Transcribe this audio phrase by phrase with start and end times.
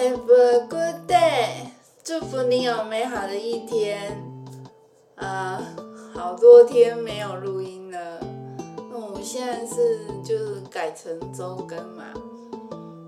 [0.00, 1.72] Have a good day，
[2.02, 4.18] 祝福你有美好的一天。
[5.16, 5.60] 啊、
[6.14, 8.18] 好多天没有录音了，
[8.90, 12.04] 那我现在是就是改成周更嘛，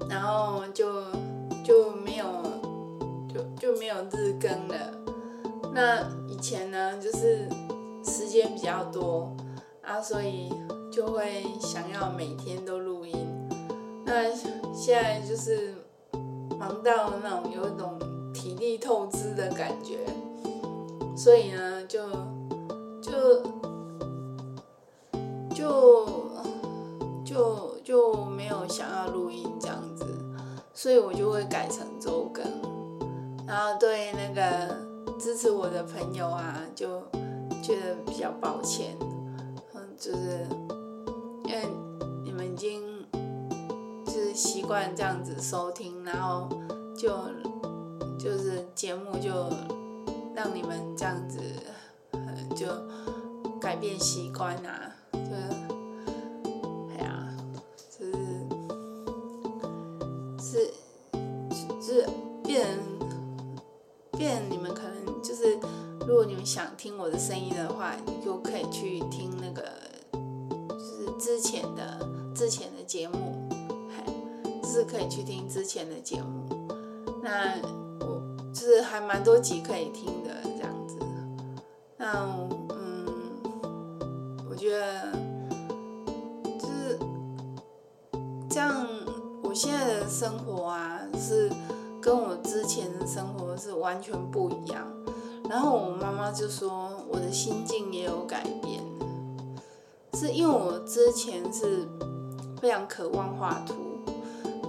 [0.06, 1.02] 然后就
[1.64, 2.26] 就没有
[3.32, 4.76] 就就没有日更了。
[5.72, 7.48] 那以前呢，就是
[8.04, 9.34] 时间比较多
[9.80, 10.52] 啊，所以
[10.92, 13.16] 就会想要每天都录音。
[14.04, 14.30] 那
[14.74, 15.72] 现在就是。
[16.62, 17.98] 忙到那种有一种
[18.32, 19.98] 体力透支的感觉，
[21.16, 22.08] 所以呢，就
[23.02, 23.42] 就
[25.52, 26.06] 就
[27.24, 30.06] 就就没有想要录音这样子，
[30.72, 32.44] 所以我就会改成周更。
[33.44, 34.76] 然后对那个
[35.18, 37.02] 支持我的朋友啊，就
[37.60, 38.96] 觉得比较抱歉，
[39.74, 40.46] 嗯，就是
[41.44, 41.66] 因为
[42.22, 42.91] 你们已经。
[44.34, 46.48] 习惯这样子收听，然后
[46.96, 47.10] 就
[48.18, 49.50] 就是节目就
[50.34, 51.40] 让你们这样子，
[52.54, 52.66] 就
[53.60, 55.18] 改变习惯啊，就
[56.90, 57.28] 哎呀，
[57.76, 58.12] 就是
[60.38, 60.74] 是
[61.80, 62.08] 是
[62.44, 62.66] 变
[64.12, 65.58] 变，你们可能就是，
[66.06, 69.62] 如果你们想听我的声音的话，你就可以去听那个
[70.68, 73.41] 就是之前的之前的节目。
[74.72, 76.48] 是可以去听之前的节目，
[77.22, 77.56] 那
[78.00, 78.22] 我
[78.54, 80.96] 就是还蛮多集可以听的这样子。
[81.98, 82.26] 那
[82.70, 83.06] 嗯，
[84.48, 85.12] 我觉得
[86.58, 86.98] 就是
[88.48, 88.86] 这样。
[89.42, 91.52] 我现在的生活啊，是
[92.00, 94.90] 跟我之前的生活是完全不一样。
[95.50, 98.82] 然后我妈妈就说，我的心境也有改变，
[100.14, 101.86] 是因为我之前是
[102.58, 103.74] 非常渴望画图。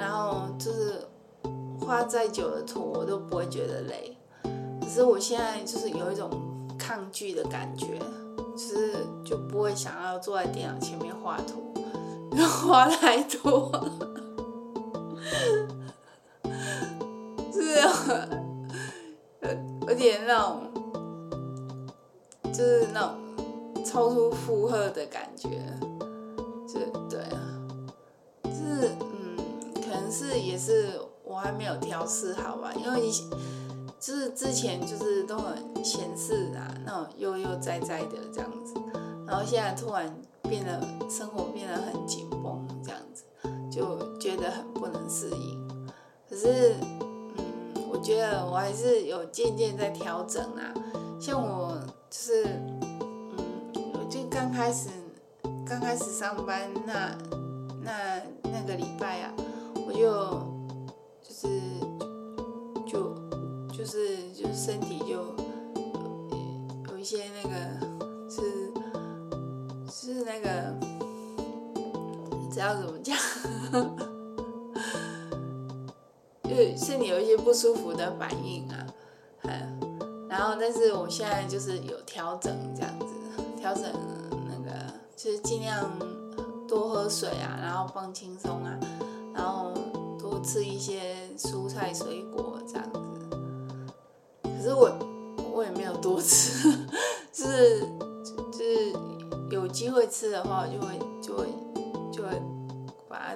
[0.03, 1.01] 然后就是
[1.79, 4.17] 画再久的图，我都不会觉得累。
[4.81, 6.29] 可是我现在就是有一种
[6.77, 7.97] 抗拒的感觉，
[8.53, 11.73] 就是就不会想要坐在电脑前面画图，
[12.67, 13.71] 画太多，
[17.49, 17.89] 就是有
[19.87, 20.63] 有点那种，
[22.51, 23.15] 就是那种
[23.85, 25.49] 超出负荷的感觉，
[30.13, 33.11] 是也是我还没有调试好吧，因为
[33.99, 38.73] 就是之前就是都很闲适啊，那种悠悠哉哉的这样子，
[39.25, 40.13] 然后现在突然
[40.43, 43.23] 变得生活变得很紧绷这样子，
[43.71, 45.87] 就觉得很不能适应。
[46.29, 50.73] 可是嗯，我觉得我还是有渐渐在调整啊，
[51.19, 52.43] 像我就是
[52.81, 53.37] 嗯，
[53.93, 54.89] 我就刚开始
[55.65, 57.17] 刚开始上班那
[57.81, 59.33] 那那个礼拜啊。
[59.93, 60.11] 就
[61.21, 61.47] 就是
[62.85, 63.15] 就
[63.71, 65.23] 就是就是身体就
[66.89, 67.55] 有一些那个
[68.29, 68.41] 是
[69.89, 70.75] 是那个
[72.39, 73.17] 你知道怎么讲？
[76.43, 78.85] 就身体有一些不舒服的反应啊，
[79.43, 79.79] 嗯，
[80.29, 83.05] 然后但是我现在就是有调整这样子，
[83.59, 83.83] 调整
[84.47, 84.71] 那个
[85.15, 85.89] 就是尽量
[86.67, 88.77] 多喝水啊，然后放轻松啊。
[89.43, 89.73] 然后
[90.17, 93.27] 多吃一些蔬菜水果这样子，
[94.41, 94.89] 可是我
[95.53, 96.71] 我也没有多吃，
[97.33, 97.81] 就是
[98.23, 98.93] 就是
[99.51, 101.45] 有机会吃的话，就会就会
[102.09, 102.29] 就会
[103.09, 103.35] 把它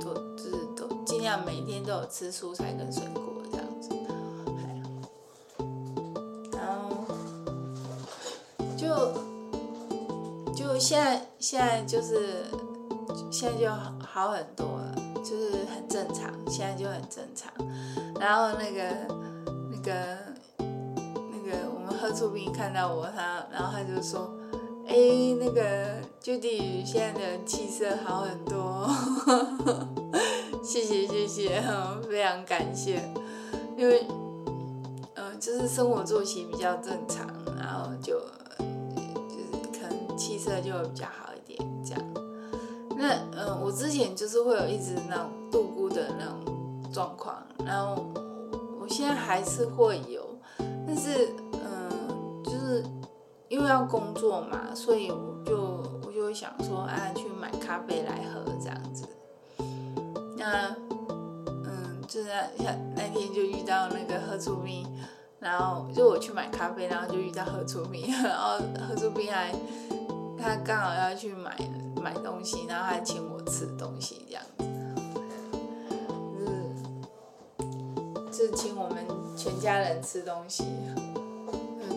[0.00, 3.90] 多就是都尽量每天都有吃蔬菜跟水果这样子，
[6.52, 7.04] 然后
[8.76, 8.86] 就
[10.54, 12.44] 就现在现在就是
[13.28, 13.68] 现在就
[14.06, 14.94] 好很多了。
[15.28, 17.52] 就是很正常，现在就很正常。
[18.18, 18.82] 然后那个、
[19.70, 20.16] 那个、
[20.56, 24.34] 那个，我们喝醋兵看到我，他然后他就说
[24.88, 24.94] ：“哎，
[25.38, 28.88] 那个 Judy 现在的气色好很多。
[30.64, 31.62] ”谢谢谢谢，
[32.08, 33.02] 非常感谢。
[33.76, 34.06] 因为、
[35.38, 37.26] 就是生活作息比较正常，
[37.58, 38.18] 然后就
[39.28, 42.02] 就是可能气色就会比较好一点，这样。
[43.00, 48.04] 那嗯，我之前就是会有一直那种度孤的那种状况，然后
[48.80, 50.20] 我现在还是会有，
[50.84, 52.84] 但是嗯，就是
[53.48, 55.56] 因为要工作嘛，所以我就
[56.04, 59.04] 我就会想说，啊，去买咖啡来喝这样子。
[60.36, 60.74] 那
[61.64, 62.28] 嗯，就是
[62.58, 64.84] 那那天就遇到那个喝醋咪，
[65.38, 68.58] 然后就我去买咖啡，然后就遇到喝醋咪， 然后
[68.88, 69.54] 喝醋咪还
[70.36, 71.56] 他刚好要去买。
[71.98, 74.64] 买东西，然后还请我吃东西，这样子，
[78.26, 79.04] 就是请我们
[79.36, 80.64] 全家人吃东西，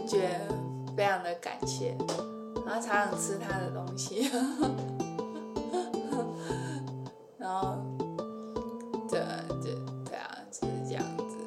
[0.07, 0.55] 觉得
[0.95, 1.95] 非常的感谢，
[2.65, 4.29] 然后常常吃他的东西，
[7.37, 7.77] 然后，
[9.09, 9.21] 对
[9.61, 11.37] 对对啊，就是这样子，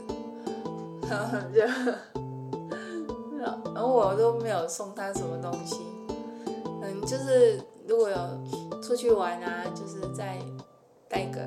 [1.08, 1.60] 然后就，
[3.74, 5.82] 然后我都没有送他什么东西，
[6.82, 8.16] 嗯，就是如果有
[8.86, 10.38] 出去玩啊，就是在
[11.08, 11.40] 带个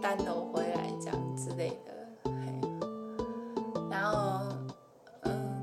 [0.00, 2.30] 单楼回来这样之类的。
[3.90, 4.40] 然后
[5.22, 5.60] 嗯，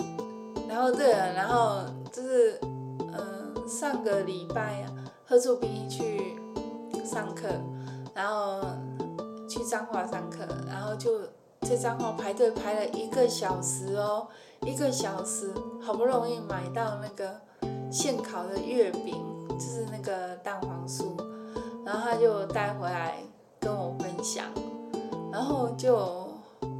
[0.68, 4.92] 然后对了，然后就是，嗯、上个礼拜啊，
[5.26, 6.36] 贺厝边去
[7.06, 7.48] 上课，
[8.14, 8.60] 然后
[9.48, 11.22] 去彰化上课，然后就
[11.62, 14.28] 在彰化排队排了一个小时哦，
[14.66, 17.40] 一个小时，好不容易买到那个
[17.90, 19.16] 现烤的月饼，
[19.50, 21.21] 就是那个蛋黄酥，
[21.92, 23.18] 然后他就带回来
[23.60, 24.46] 跟我分享，
[25.30, 26.30] 然后就。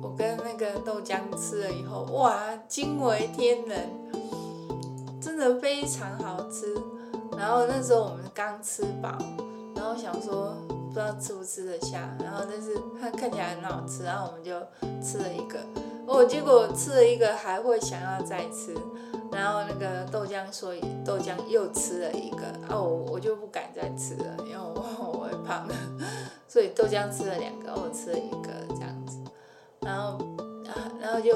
[0.04, 3.90] 我跟那个豆浆吃了以后，哇，惊为天人，
[5.22, 6.76] 真的非常好吃。
[7.38, 9.18] 然后那时候我们刚吃饱，
[9.76, 14.60] 然后想说不知道吃不吃得下，然后但是它看起来很好吃，然后我们就
[15.02, 15.60] 吃了一个。
[16.08, 18.76] 哦，结果吃了一个还会想要再吃，
[19.32, 20.74] 然后那个豆浆说
[21.06, 25.68] 豆浆又吃了一个，哦，我我就不敢再吃了，因为我 我会胖，
[26.48, 29.18] 所以豆浆吃了两个，我吃了一个这样子。
[29.80, 30.18] 然后，
[30.68, 31.36] 啊，然后就，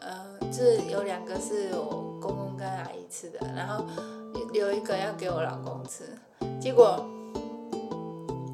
[0.00, 3.84] 呃，就是有两个是我公公跟阿姨吃的，然后
[4.52, 6.04] 留一个要给我老公吃。
[6.60, 7.02] 结果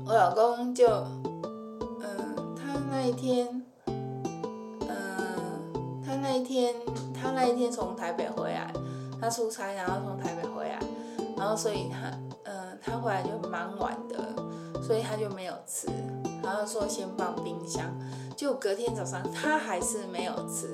[0.05, 3.66] 我老公就，嗯、他那一天，
[6.37, 6.75] 一天，
[7.15, 8.71] 他那一天从台北回来，
[9.21, 10.79] 他出差，然后从台北回来，
[11.37, 12.11] 然后所以他，
[12.45, 14.19] 嗯、他回来就蛮晚的，
[14.83, 15.89] 所以他就没有吃，
[16.43, 17.87] 然后说先放冰箱。
[18.37, 20.71] 就隔天早上，他还是没有吃，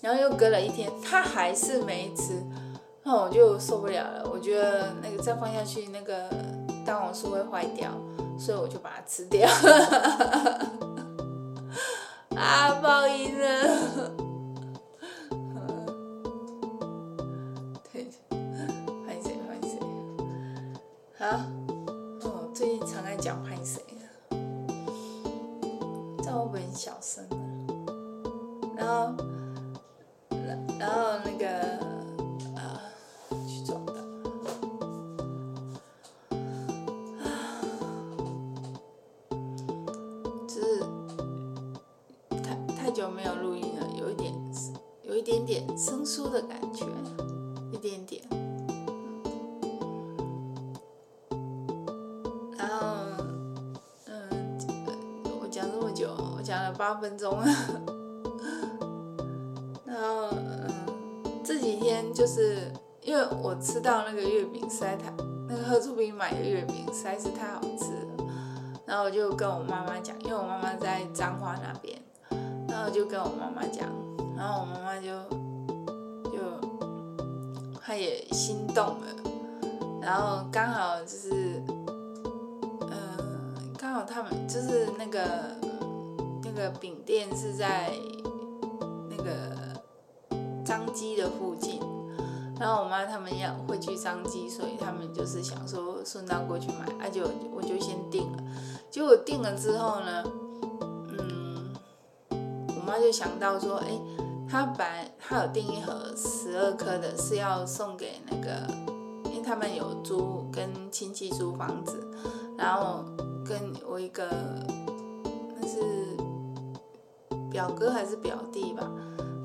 [0.00, 2.42] 然后又隔了一天，他还是没吃，
[3.02, 4.26] 那我就受不了了。
[4.32, 6.30] 我觉得那个再放下去，那个
[6.86, 7.90] 蛋黄酥会坏掉，
[8.38, 9.46] 所以我就把它吃掉。
[12.34, 14.10] 啊，报应了！
[43.00, 44.30] 久没有录音了，有一点，
[45.04, 46.84] 有一点点生疏的感觉，
[47.72, 48.22] 一点点。
[52.58, 52.96] 然后，
[54.04, 54.58] 嗯，
[55.40, 57.46] 我讲这么久，我讲了八分钟了，
[59.86, 60.70] 然后嗯，
[61.42, 62.70] 这几天就是
[63.00, 65.10] 因为我吃到那个月饼实在太，
[65.48, 68.26] 那个贺祝斌买的月饼实在是太好吃了，
[68.84, 71.98] 然后我就跟我妈妈讲，因为我妈妈在彰化那边，
[72.84, 73.88] 后就跟我妈妈讲，
[74.36, 75.08] 然后我妈妈就
[76.30, 76.38] 就
[77.80, 79.06] 她也心动了，
[80.00, 81.62] 然后刚好就是
[82.90, 85.58] 嗯，刚好他们就是那个。
[86.42, 87.92] 那个饼店是在
[89.08, 89.32] 那个
[90.64, 91.80] 张基的附近，
[92.58, 97.22] 然后我妈他们要会去张基，所以他们就是想说顺道过去买，啊、且
[97.54, 98.42] 我就先订了。
[98.90, 100.24] 结果订了之后呢，
[102.90, 104.00] 妈就想到说，哎，
[104.48, 108.66] 她本来她有订一盒十二颗的，是要送给那个，
[109.26, 112.06] 因为他们有租跟亲戚租房子，
[112.58, 113.04] 然后
[113.44, 114.28] 跟我一个
[115.60, 115.80] 那是。
[117.50, 118.88] 表哥还是表弟吧，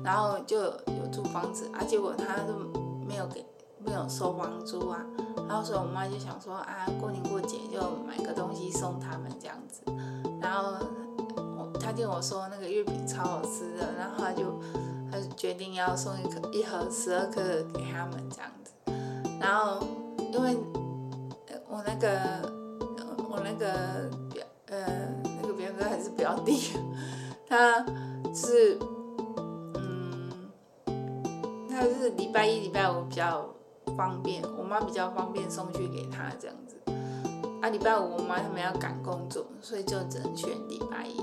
[0.04, 2.54] 然后就有租房子啊，结果他都
[3.04, 3.44] 没有给，
[3.84, 5.04] 没有收房租啊，
[5.48, 9.82] 然后所以我妈就想说啊，过年过节就买个东西送他们这样子，
[10.40, 10.86] 然后
[11.86, 14.60] 他听我说那个月饼超好吃的，然后他就
[15.08, 17.40] 他就决定要送一颗一盒十二颗
[17.72, 18.72] 给他们这样子，
[19.40, 19.86] 然后
[20.32, 20.56] 因为
[21.68, 22.52] 我那个
[23.30, 24.84] 我那个表呃
[25.40, 26.72] 那个表哥还是表弟。
[27.48, 27.86] 他
[28.34, 28.76] 是，
[29.76, 30.50] 嗯，
[31.70, 33.48] 他是礼拜一、礼拜五比较
[33.96, 36.76] 方便，我妈比较方便送去给他这样子。
[37.62, 41.16] 啊，礼拜五我妈他们要赶工作，所以就只能选礼拜一。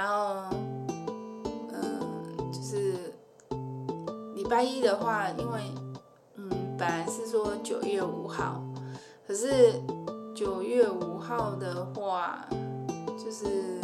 [0.00, 0.44] 然后，
[1.74, 3.12] 嗯，就是
[4.34, 5.60] 礼拜一的话，因为，
[6.36, 8.62] 嗯，本来是说九月五号，
[9.28, 9.74] 可是
[10.34, 12.48] 九月五号的话，
[13.22, 13.78] 就是。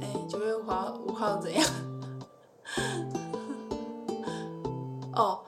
[0.00, 1.64] 哎九月五号五号怎样？
[5.14, 5.38] 哦，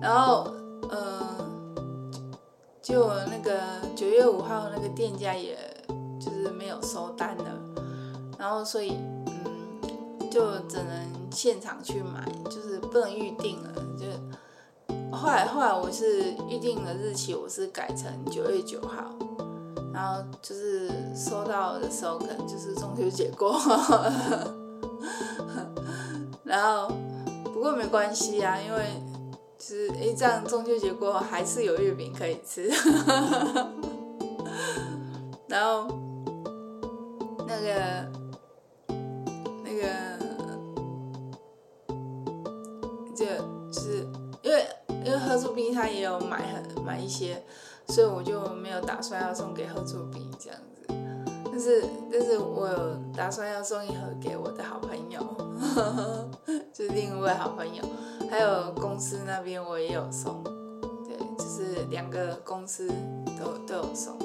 [0.00, 0.46] 然后
[0.90, 2.32] 嗯，
[2.80, 3.58] 就那个
[3.96, 5.58] 九月五号那个店家也
[6.20, 7.57] 就是没有收单了，
[8.38, 10.86] 然后所以嗯，就只能
[11.30, 13.70] 现场去买，就是不能预定了。
[13.98, 14.06] 就
[15.16, 19.12] 后来后来我是预定的日期，我是改成九月九号，
[19.92, 24.04] 然后就是收到的时候可能就是中秋节过后，
[26.44, 26.90] 然后
[27.52, 29.02] 不过没关系啊，因为。
[29.60, 32.70] 是，诶，这样中秋节过后还是有月饼可以吃。
[35.48, 35.88] 然后，
[37.46, 38.08] 那个，
[45.78, 47.40] 他也有买很买一些，
[47.86, 50.92] 所以我就没有打算要送给贺祖斌这样子。
[51.44, 55.20] 但是但是我有打算要送一盒给我的好朋友，
[56.74, 57.84] 就是另一位好朋友。
[58.28, 60.42] 还有公司那边我也有送，
[61.06, 62.88] 对，就是两个公司
[63.38, 64.18] 都都有送，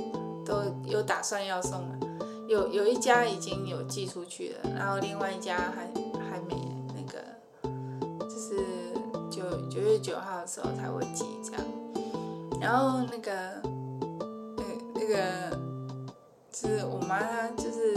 [0.44, 2.00] 都有打算要送了，
[2.48, 5.86] 有有一家已经有寄出去了，然后另外一家还
[6.20, 6.56] 还没
[9.74, 11.66] 九月九号的时候才会寄这样，
[12.62, 13.32] 然后那个
[14.56, 14.64] 那
[14.94, 15.58] 那个
[16.52, 17.96] 就是我妈她就是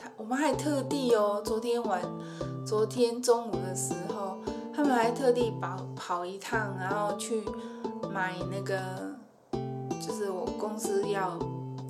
[0.00, 2.00] 她，我妈还特地哦，昨天晚
[2.64, 4.38] 昨天中午的时候。
[4.74, 7.42] 他们还特地跑跑一趟，然后去
[8.10, 8.80] 买那个，
[10.00, 11.38] 就是我公司要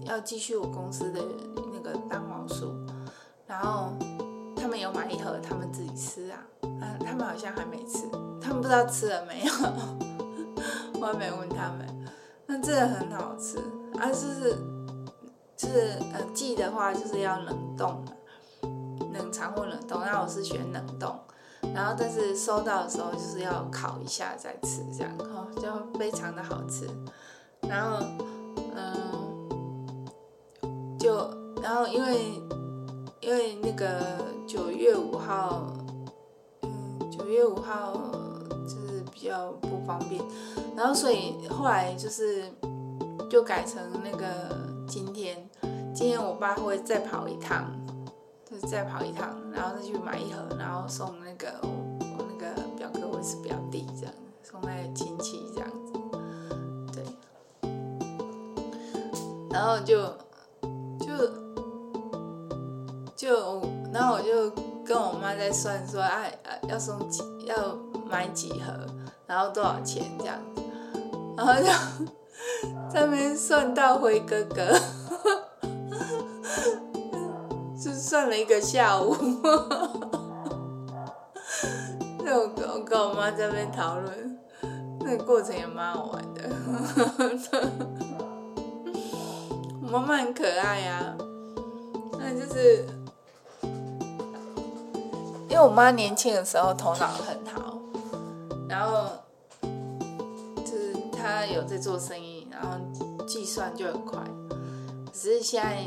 [0.05, 1.23] 要继续我公司的
[1.73, 2.73] 那个蛋黄酥，
[3.47, 3.93] 然后
[4.57, 6.43] 他们有买一盒，他们自己吃啊，
[6.81, 8.09] 啊，他们好像还没吃，
[8.43, 9.53] 他们不知道吃了没有，
[11.01, 11.87] 我也没问他们，
[12.47, 13.59] 那真的很好吃
[13.99, 14.59] 啊，就是
[15.57, 18.05] 就是呃，寄的话就是要冷冻，
[19.13, 21.17] 冷藏或冷冻，那我是选冷冻。
[21.75, 25.63] 然后，但是收到的时候就是要烤一下再吃，这样哦，就
[25.97, 26.91] 非常的好吃。
[27.69, 28.05] 然后，
[28.75, 28.93] 嗯，
[30.99, 31.31] 就
[31.63, 32.43] 然后因为
[33.21, 35.73] 因为那个九月五号，
[36.63, 37.93] 嗯，九月五号
[39.23, 40.21] 比较不方便，
[40.77, 42.53] 然后所以后来就是
[43.31, 44.27] 就改成那个
[44.89, 45.49] 今天，
[45.95, 47.71] 今天我爸会再跑一趟
[48.45, 48.59] 就。
[48.69, 51.69] 再跑一趟，然后再去买一盒，然后送那个我，
[52.19, 55.93] 我那个表哥或是表弟这样，送那个亲戚这样子，
[56.93, 57.05] 对。
[59.51, 60.03] 然后就
[60.99, 61.17] 就
[63.15, 63.63] 就，
[63.93, 64.51] 然后我就
[64.85, 66.33] 跟我妈在算说，哎、
[66.69, 67.77] 要送几，要
[68.09, 68.87] 买几盒，
[69.27, 70.63] 然后多少钱这样子，
[71.37, 71.69] 然后就
[72.93, 74.79] 在那边算到回哥哥。
[77.83, 79.17] 就算了一个下午，
[82.25, 84.39] 那我跟我跟我妈在那边讨论，
[85.01, 86.49] 那个过程也蛮好玩的。
[89.83, 91.17] 我妈妈很可爱呀、啊，
[92.21, 92.87] 那就是
[95.53, 97.79] 因为我妈年轻的时候头脑很好，
[98.67, 99.07] 然后
[100.65, 102.79] 就是她有在做生意，然后
[103.27, 104.19] 计算就很快，
[105.13, 105.83] 只是现在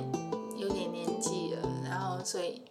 [0.55, 1.67] 有点年纪了。
[1.89, 2.61] 然后所以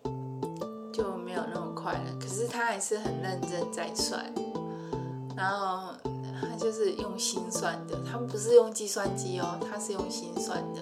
[0.92, 4.32] 就没有那么快了，可是他还是很认真在算，
[5.36, 5.94] 然后
[6.40, 10.80] 她就是用心算的，他们不是用计算机哦，他是用心算的，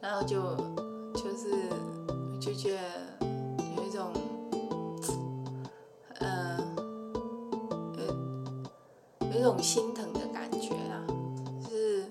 [0.00, 0.56] 然后就
[1.14, 1.50] 就是
[2.40, 2.80] 就觉得
[3.76, 4.12] 有一种，
[9.40, 11.00] 一种心疼的感觉啊，
[11.62, 12.04] 就是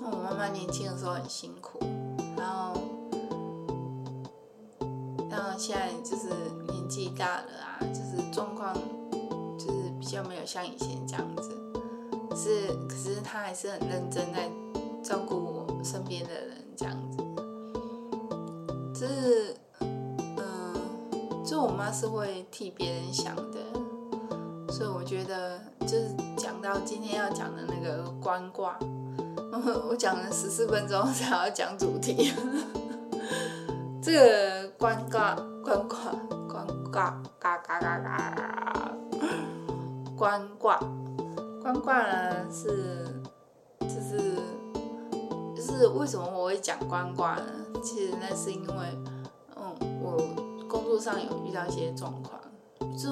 [0.00, 1.78] 我妈妈年轻的时候很辛苦，
[2.38, 2.80] 然后。
[5.28, 6.28] 然后现在就是
[6.72, 8.74] 年纪大了啊，就是状况
[9.56, 11.50] 就是比较没有像以前这样子，
[12.30, 14.50] 可是可是她还是很认真在
[15.02, 17.18] 照顾我身边的人这样子，
[18.92, 23.58] 就是嗯，就我妈是会替别人想的，
[24.80, 26.08] 所以我觉得就是
[26.38, 28.78] 讲到今天要讲的那个关卦，
[29.86, 32.32] 我讲了十四分钟才要讲主题，
[34.02, 35.36] 这个关卦。
[35.62, 35.98] 关卦，
[36.48, 38.96] 关卦，嘎嘎嘎嘎，
[40.16, 40.80] 关卦，
[41.60, 43.06] 关卦呢是，
[43.80, 44.34] 就是，
[45.54, 47.42] 就是为什么我会讲关卦呢？
[47.82, 48.74] 其实那是因为，
[49.56, 50.16] 嗯，我
[50.66, 52.40] 工作上有遇到一些状况，
[52.94, 53.08] 就是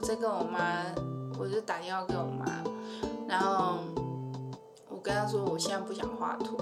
[0.00, 0.84] 我在跟我妈，
[1.40, 2.62] 我就打电话给我妈，
[3.26, 3.78] 然后
[4.88, 6.56] 我跟她说我现在不想画图，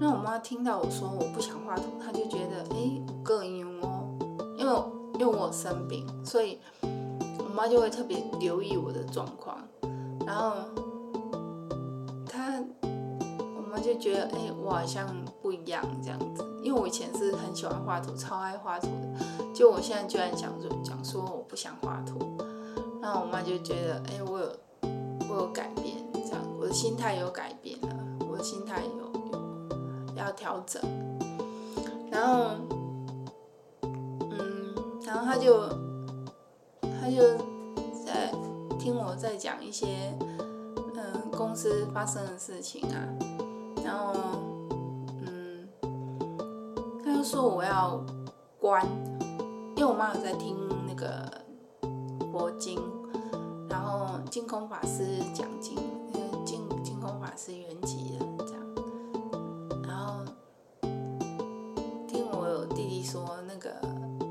[0.00, 4.08] 那我妈听到我说我不想画图，她就觉得哎，膈应哦。
[4.56, 4.82] 因为
[5.18, 9.58] 因为我生病，所以我妈就会特别留意我的状况，
[10.24, 10.54] 然后
[12.26, 12.58] 她
[13.54, 15.06] 我妈就觉得，哎、我好像
[15.42, 22.18] 不一样这样子，因为我以前是很喜欢画图，超爱画图的，就我现在居然讲说讲说我不想画图，
[23.02, 24.46] 然后我妈就觉得，哎、我有
[25.28, 27.88] 我有改变，这样我的心态有改变了，
[28.30, 30.80] 我的心态有有要调整。
[32.12, 32.50] 然后，
[33.82, 35.68] 嗯，然后他就，
[37.00, 37.36] 他就
[38.04, 38.30] 在
[38.78, 40.14] 听我在讲一些，
[40.94, 43.02] 嗯，公司发生的事情啊。
[43.84, 44.14] 然后，
[45.26, 45.68] 嗯，
[47.02, 48.00] 他就说我要
[48.60, 48.86] 关，
[49.74, 50.56] 因为我妈有在听
[50.86, 51.28] 那个
[52.30, 52.91] 佛经，然后
[54.32, 55.76] 净空法师讲经，
[56.42, 58.26] 净净空法师圆寂了。
[62.34, 63.76] 我弟弟说，那个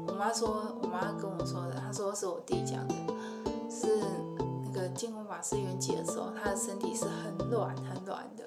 [0.08, 2.96] 我妈说，我妈跟我说的，她说是我弟讲的，
[3.70, 4.00] 是
[4.66, 8.44] 那个净空法师圆寂的时候，他的身体是很软很软的，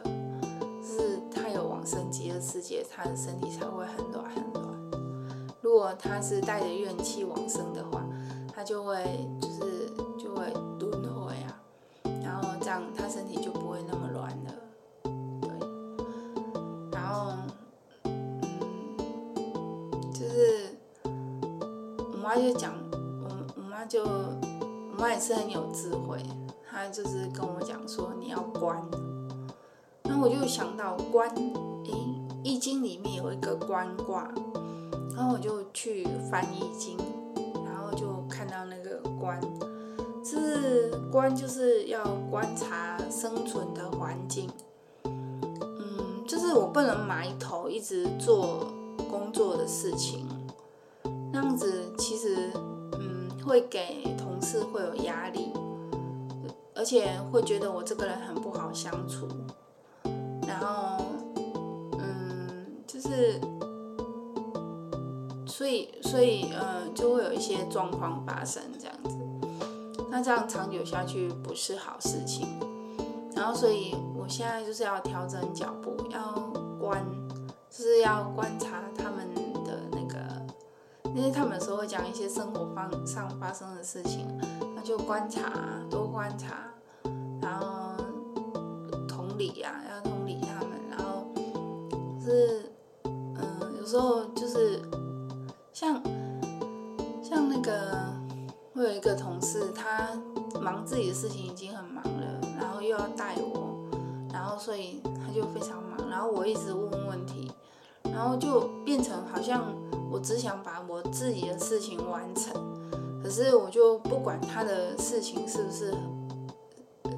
[0.82, 4.64] 是他有往生极乐世界，他的身体才会很软很软。
[5.62, 8.04] 如果他是带着怨气往生的话，
[8.52, 9.04] 他就会
[9.40, 9.73] 就是
[13.14, 14.52] 身体就不会那么软了，
[15.40, 15.48] 对，
[16.90, 17.32] 然后
[18.02, 18.40] 嗯，
[20.12, 20.74] 就是。
[22.12, 22.74] 我妈就讲，
[23.22, 26.20] 我我妈就，我妈也是很有智慧，
[26.68, 28.82] 她就是跟我讲说你要观，
[30.02, 31.28] 然后我就想到观，
[31.84, 31.92] 诶，
[32.42, 34.32] 易经里面有一个观卦，
[35.14, 36.98] 然后我就去翻易经，
[37.64, 39.38] 然后就看到那个观，
[41.10, 44.48] 观就是要观察生存的环境，
[45.04, 48.66] 嗯，就是我不能埋头一直做
[49.10, 50.26] 工作的事情。
[51.32, 52.50] 那样子其实，
[52.98, 55.52] 嗯，会给同事会有压力，
[56.74, 59.26] 而且会觉得我这个人很不好相处，
[60.46, 61.04] 然后，
[61.98, 63.40] 嗯，就是，
[65.46, 69.23] 所以，所以，呃，就会有一些状况发生这样子。
[70.14, 72.46] 那这样长久下去不是好事情。
[73.34, 76.32] 然后，所以我现在就是要调整脚步，要
[76.78, 77.04] 观，
[77.68, 80.24] 就是要观察他们的那个。
[81.16, 84.28] 因为他们有时候会讲一些生活方上发生的事情，
[84.76, 85.52] 那就观察，
[85.90, 86.58] 多观察，
[87.42, 87.96] 然后
[89.08, 91.26] 同理呀、啊，要同理他们，然后
[92.20, 92.72] 是
[93.02, 94.80] 嗯，有时候就是
[95.72, 96.00] 像
[97.20, 98.13] 像那个，
[98.74, 100.10] 我有一个同事，他
[100.60, 103.74] 忙自己的事情已经很忙了，然后又要带我，
[104.32, 107.52] 然后所以他就非常忙，然后我一直问问题，
[108.04, 109.74] 然后就变成好像。
[110.10, 112.54] 我只想把我自己的事情完成，
[113.20, 115.92] 可是我就不管他的事情是不是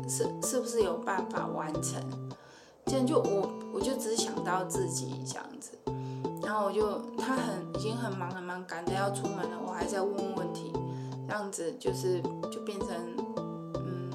[0.09, 2.03] 是是不是有办法完成，
[2.87, 5.73] 这样就我我就只想到自己这样子，
[6.43, 10.73] 然后我就他很已经很忙很忙，赶着要出门了，我还在问问题，
[11.27, 12.89] 这样子就是就变成
[13.75, 14.11] 嗯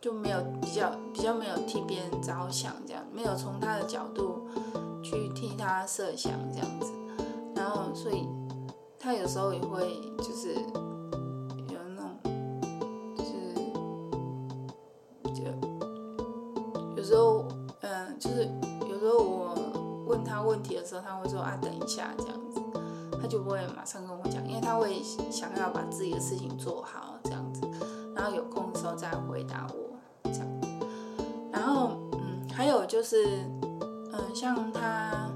[0.00, 4.48] 就没有比较比较没有替别人着想，这样没有从他的角度
[5.02, 6.92] 去替他设想这样子。
[7.54, 8.26] 然后，所以
[8.98, 12.10] 他有时候也会就是有那种，
[13.16, 13.54] 就是
[15.32, 15.44] 就
[16.96, 17.46] 有时候，
[17.80, 18.48] 嗯，就是
[18.88, 19.54] 有时候我
[20.06, 22.53] 问他问题的时候，他会说啊，等一下这样子，
[23.24, 27.62] 他就不会马上跟我讲，因为他会想要把自己的事情做好这样子，
[28.14, 30.48] 然后有空的时候再回答我这样。
[31.50, 33.24] 然后，嗯，还有就是，
[34.12, 35.33] 嗯，像他。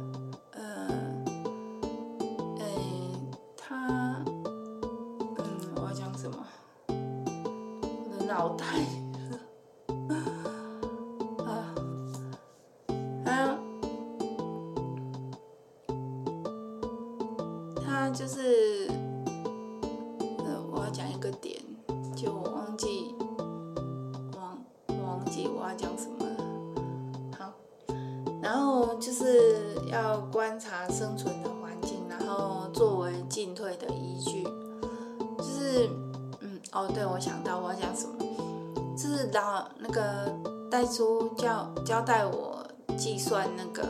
[41.99, 42.65] 交代我
[42.97, 43.83] 计算那个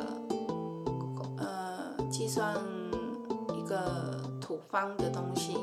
[1.37, 2.57] 呃计算
[3.55, 5.59] 一个土方的东西，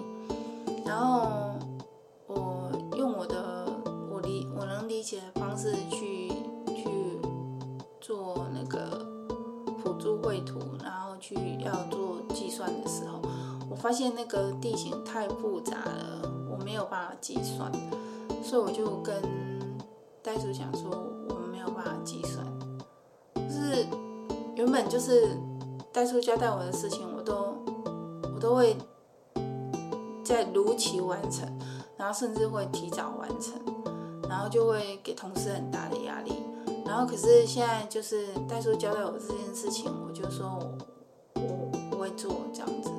[0.85, 1.57] 然后
[2.27, 3.65] 我用我的
[4.11, 6.27] 我理我能理解的方式去
[6.67, 7.19] 去
[7.99, 9.03] 做那个
[9.83, 13.19] 辅助绘图，然后去要做计算的时候，
[13.71, 17.71] 我发现那个地形太复杂了，我没有办法计算，
[18.43, 19.19] 所以我就跟
[20.21, 20.91] 袋鼠讲说，
[21.27, 22.34] 我们没有办法计算，
[24.75, 25.29] 本就是
[25.93, 27.55] 代书交代我的事情，我都
[28.33, 28.75] 我都会
[30.21, 31.49] 在如期完成，
[31.95, 33.53] 然后甚至会提早完成，
[34.27, 36.33] 然后就会给同事很大的压力。
[36.85, 40.59] 然后可是现在就是代书交代我这件事情，我就说
[41.35, 42.91] 我我不会做这样子，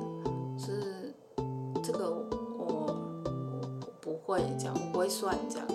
[0.57, 1.13] 是
[1.83, 2.25] 这个我
[2.57, 5.67] 我不会这样，我不会算这样。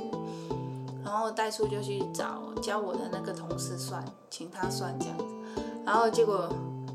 [1.05, 5.27] 然后代书就去找教我的那个同事算，请他算这样子。
[5.85, 6.49] 然后结果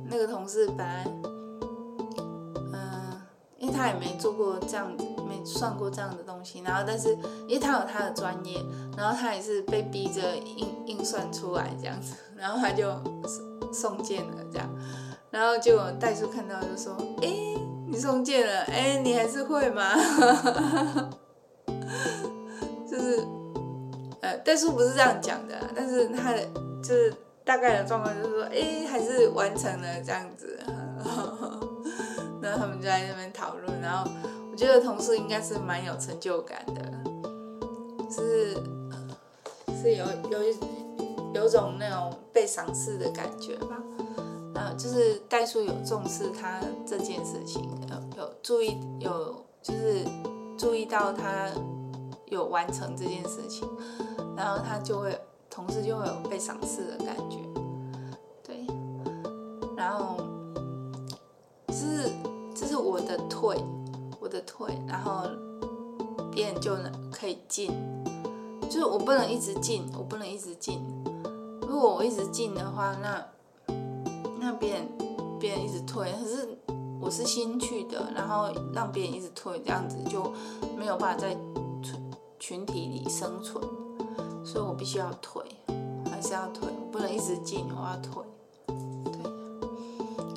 [0.10, 1.06] 那个同事本来，
[2.74, 3.22] 嗯，
[3.58, 6.62] 因为他也没做过这样子，没算过这样的东西。
[6.62, 7.14] 然后但是
[7.48, 8.64] 因为他有他的专业，
[8.98, 12.16] 然后他也是被逼着硬硬算出来这样子。
[12.38, 12.90] 然后他就
[13.26, 14.70] 送送件了这样。
[15.30, 17.28] 然后结果代叔看到就说：“哎，
[17.88, 19.94] 你送件了，哎，你还是会吗？”
[22.90, 23.28] 就是，
[24.22, 26.46] 呃，代叔不是这样讲的，但是他的
[26.82, 27.14] 就是。
[27.48, 30.60] 大概的状况就是说，哎、还是完成了这样子，
[32.42, 34.12] 然后他们就在那边讨论，然后
[34.52, 36.92] 我觉得同事应该是蛮有成就感的，
[38.12, 38.54] 是
[39.82, 40.58] 是有有一
[41.34, 43.82] 有种那种被赏识的感觉吧，
[44.54, 50.06] 然后就是代数有重视他这件事情，有有注意有就是
[50.58, 51.50] 注意到他
[52.26, 53.66] 有完成这件事情，
[54.36, 55.18] 然后他就会。
[55.58, 57.40] 同事就会有被赏识的感觉，
[58.44, 58.68] 对，
[59.76, 60.18] 然后
[61.72, 62.12] 是
[62.54, 63.58] 这是我的退，
[64.20, 65.24] 我的退，然后
[66.32, 67.72] 别人就能可以进，
[68.70, 70.80] 就是我不能一直进，我不能一直进。
[71.62, 73.26] 如果我一直进的话，那
[74.40, 74.88] 那别人
[75.40, 76.56] 别人一直退，可是
[77.02, 80.32] 我是新去的，然后让别人一直退，这样子就
[80.78, 81.36] 没有办法在
[81.82, 83.68] 群群体里生存。
[84.48, 85.44] 所以我必须要退，
[86.10, 88.24] 还是要退，我不能一直进，我要退，
[89.12, 89.20] 对。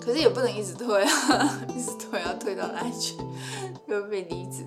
[0.00, 3.16] 可是也不能一直退啊， 一直退要退到哪里去？
[3.86, 4.64] 又被离职。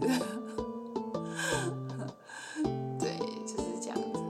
[2.98, 4.22] 对，就是这样子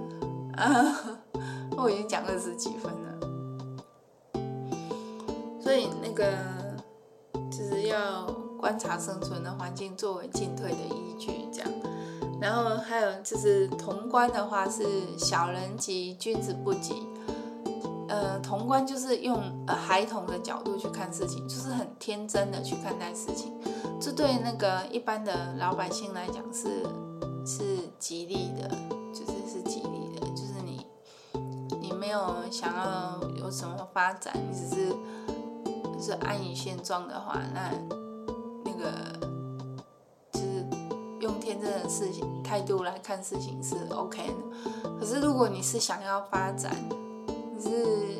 [0.55, 1.21] 啊。
[1.77, 3.19] 我已经讲二十几分了，
[5.61, 6.25] 所以那个
[7.51, 8.25] 就是要
[8.59, 11.69] 观察生存的环境作为进退的依据，这样。
[12.43, 14.83] 然后还有就是同观的话是
[15.17, 17.07] 小人急，君子不急。
[18.09, 23.53] 呃，同观就是用呃孩童的角度去看事情，就是很天真的去看待事情。
[23.97, 26.83] 这对那个一般的老百姓来讲是
[27.45, 27.63] 是
[27.97, 28.67] 吉利的，
[29.13, 30.27] 就是是吉利的。
[30.35, 30.85] 就是你
[31.79, 34.89] 你没有想要有什么发展，你只是
[35.95, 37.71] 就是安于现状的话，那
[38.65, 39.22] 那个。
[41.43, 46.73] 天真的事情态度来看事情是 OK 的，可是如果你是想要发展，
[47.55, 48.17] 你是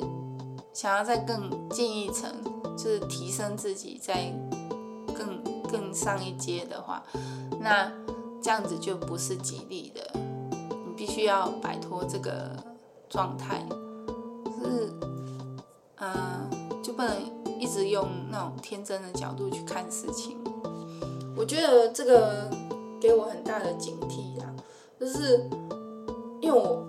[0.74, 2.30] 想要再更进一层，
[2.76, 4.34] 就是提升自己，再
[5.16, 7.02] 更更上一阶的话，
[7.62, 7.92] 那
[8.42, 10.20] 这样子就不是吉利的。
[10.86, 12.52] 你必须要摆脱这个
[13.10, 13.66] 状态，
[14.62, 14.92] 是
[15.98, 16.14] 嗯，
[16.84, 17.16] 就不能
[17.58, 20.38] 一直用那种天真的角度去看事情。
[21.38, 22.50] 我觉得这个。
[23.04, 24.56] 给我很大的警惕啊，
[24.98, 25.46] 就是
[26.40, 26.88] 因为我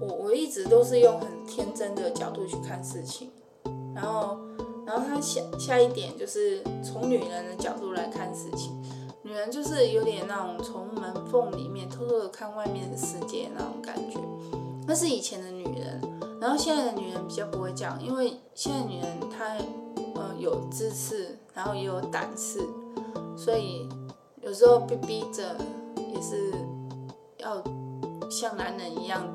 [0.00, 3.30] 我我一直都是用很天真的角度去看事情，
[3.94, 4.36] 然后
[4.84, 8.72] 然后他下下一点就是从女人的角度来看事情，
[9.22, 14.18] 女人就是有点那种从门缝里面偷偷的看外面的世界那种感觉，
[14.88, 16.00] 那是以前的女人，
[16.40, 19.54] 然后现在的女人比较不会这样，因为现在女人她
[20.16, 22.58] 呃有知识，然后也有胆识，
[23.36, 23.88] 所以。
[24.44, 25.56] 有时候被逼着，
[25.96, 26.52] 也是
[27.38, 27.62] 要
[28.30, 29.26] 像男人一样，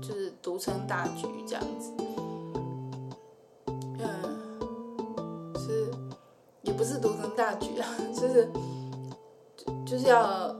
[0.00, 1.92] 就是独撑大局这样子。
[3.98, 5.90] 嗯，是
[6.62, 8.48] 也不是独撑大局啊，就是
[9.84, 10.56] 就是要，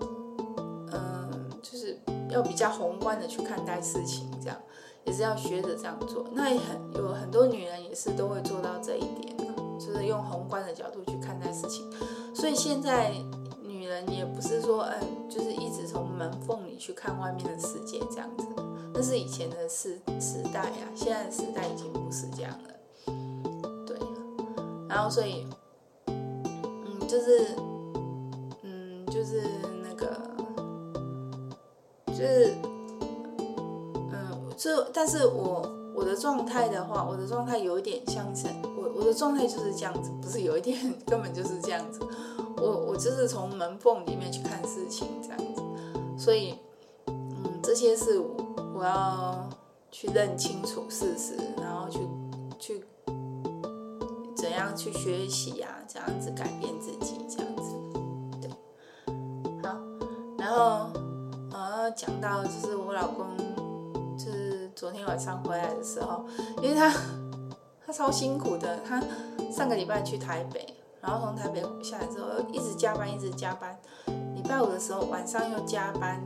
[0.92, 1.96] 嗯，就是
[2.29, 4.59] 要比较宏观的去看待事情，这样
[5.05, 6.27] 也是要学着这样做。
[6.33, 9.37] 那也很有很多女人也是都会做到这一点，
[9.79, 11.88] 就是用宏观的角度去看待事情。
[12.35, 13.14] 所以现在。
[14.09, 18.47] 也不是说，嗯，就是一直从门缝里去看外面的世界这样子，
[18.93, 22.75] 那是以前的时时代呀，现在的时代已经不是这样了，
[23.87, 23.97] 对。
[24.89, 25.47] 然后所以，
[26.07, 27.55] 嗯，就是，
[28.63, 29.43] 嗯，就是
[29.83, 30.21] 那个，
[32.09, 32.55] 就是，
[34.13, 42.01] 嗯，就但是我我的状态的话，我的状态有一点像是我我的状态就是这样子，不是有一点， 根本就是这样子。
[42.59, 45.62] 我我就是从门缝里面去看事情这样子，
[46.16, 46.59] 所以
[47.07, 48.19] 嗯，这些事
[48.75, 49.49] 我要
[49.90, 52.01] 去认清楚事实，然后去
[52.59, 52.85] 去
[54.35, 57.75] 怎样去学习啊，这样子改变自己这样子，
[58.40, 58.51] 对，
[59.62, 59.79] 好，
[60.38, 60.88] 然后
[61.53, 63.27] 呃讲到就是我老公
[64.16, 66.25] 就是昨天晚上回来的时候，
[66.62, 66.90] 因为他
[67.87, 69.03] 他超辛苦的，他
[69.53, 70.66] 上个礼拜去台北。
[71.01, 73.79] 然后从台北下来之后，一直加班，一直加班。
[74.35, 76.21] 礼拜五的时候晚上又加班，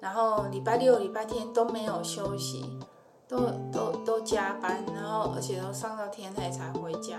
[0.00, 2.78] 然后礼拜六、礼拜天都没有休息，
[3.28, 3.38] 都
[3.72, 7.18] 都都加班，然后而且都上到天黑才回家。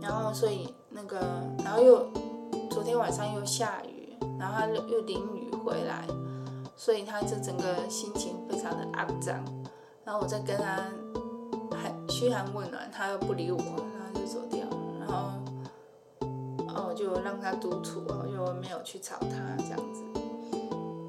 [0.00, 1.18] 然后所以那个，
[1.62, 2.06] 然后又
[2.70, 6.06] 昨天晚上又下雨，然后他又淋雨回来，
[6.74, 9.44] 所以他就整个心情非常的肮脏。
[10.04, 10.78] 然后我在跟他
[11.76, 14.59] 还嘘寒问暖，他又不理我，然后就走掉，
[17.00, 20.04] 就让他独处，就没有去吵他这样子。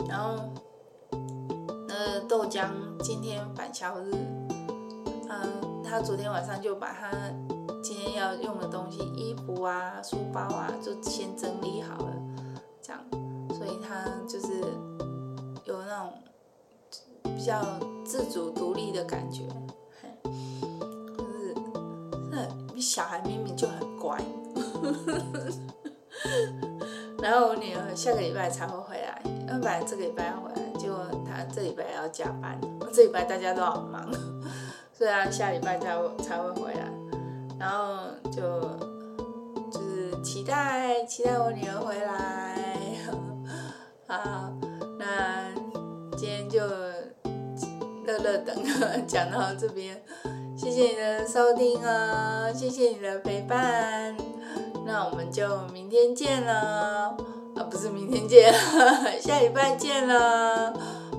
[0.07, 0.41] 然后，
[1.85, 2.69] 那豆浆
[3.01, 4.13] 今天返校日，
[5.29, 7.11] 嗯，他昨天晚上就把他
[7.83, 12.13] 今天要用的东西，衣服啊、书包啊，就先整理好了，
[12.81, 13.03] 这样，
[13.49, 14.61] 所以他就是
[15.65, 16.13] 有那种
[17.35, 17.61] 比较
[18.05, 19.41] 自主独立的感觉。
[20.23, 21.53] 就是
[22.31, 24.23] 那小孩明明就很乖。
[27.21, 32.59] 然后我女儿下个礼拜才会回来，因为本来这个礼拜要回来，结果她这礼拜要加班，
[32.91, 34.11] 这礼拜大家都好忙，
[34.93, 36.91] 所以她下礼拜才会才会回来。
[37.59, 37.99] 然后
[38.31, 38.41] 就
[39.71, 42.57] 就是期待期待我女儿回来。
[44.07, 44.51] 好，
[44.97, 45.51] 那
[46.17, 48.55] 今天就乐乐等
[49.07, 50.01] 讲到这边，
[50.57, 54.15] 谢谢你的收听哦，谢谢你的陪伴。
[54.85, 57.15] 那我们就明天见了，
[57.55, 58.53] 啊，不是明天见，
[59.21, 60.73] 下礼拜见了，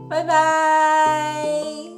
[0.09, 1.92] 拜拜。